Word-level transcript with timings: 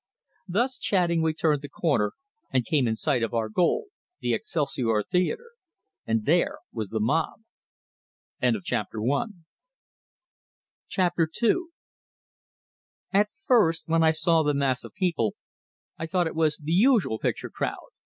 Thus 0.47 0.79
chatting, 0.79 1.21
we 1.21 1.31
turned 1.35 1.61
the 1.61 1.69
corner, 1.69 2.13
and 2.49 2.65
came 2.65 2.87
in 2.87 2.95
sight 2.95 3.21
of 3.21 3.35
our 3.35 3.49
goal, 3.49 3.89
the 4.19 4.33
Excelsior 4.33 5.03
Theatre. 5.03 5.51
And 6.07 6.25
there 6.25 6.57
was 6.73 6.89
the 6.89 6.99
mob! 6.99 7.41
II 8.41 8.55
At 13.13 13.27
first, 13.45 13.83
when 13.85 14.01
I 14.01 14.09
saw 14.09 14.41
the 14.41 14.55
mass 14.55 14.83
of 14.83 14.95
people, 14.95 15.35
I 15.99 16.07
thought 16.07 16.25
it 16.25 16.33
was 16.33 16.57
the 16.57 16.71
usual 16.71 17.19
picture 17.19 17.51
crowd. 17.51 17.89